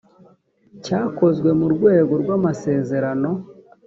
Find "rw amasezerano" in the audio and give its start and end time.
2.21-3.29